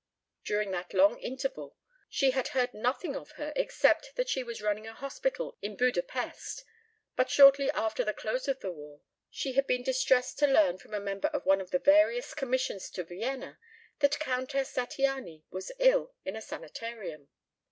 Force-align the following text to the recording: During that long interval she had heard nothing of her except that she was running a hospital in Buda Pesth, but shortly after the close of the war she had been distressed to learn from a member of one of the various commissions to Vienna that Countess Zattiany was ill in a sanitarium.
During 0.43 0.71
that 0.71 0.95
long 0.95 1.19
interval 1.19 1.77
she 2.09 2.31
had 2.31 2.47
heard 2.57 2.73
nothing 2.73 3.15
of 3.15 3.33
her 3.33 3.53
except 3.55 4.15
that 4.15 4.29
she 4.29 4.41
was 4.41 4.59
running 4.59 4.87
a 4.87 4.95
hospital 4.95 5.59
in 5.61 5.75
Buda 5.77 6.01
Pesth, 6.01 6.63
but 7.15 7.29
shortly 7.29 7.69
after 7.69 8.03
the 8.03 8.11
close 8.11 8.47
of 8.47 8.61
the 8.61 8.71
war 8.71 9.01
she 9.29 9.51
had 9.53 9.67
been 9.67 9.83
distressed 9.83 10.39
to 10.39 10.47
learn 10.47 10.79
from 10.79 10.95
a 10.95 10.99
member 10.99 11.27
of 11.27 11.45
one 11.45 11.61
of 11.61 11.69
the 11.69 11.77
various 11.77 12.33
commissions 12.33 12.89
to 12.89 13.03
Vienna 13.03 13.59
that 13.99 14.17
Countess 14.17 14.73
Zattiany 14.73 15.43
was 15.51 15.71
ill 15.77 16.15
in 16.25 16.35
a 16.35 16.41
sanitarium. 16.41 17.29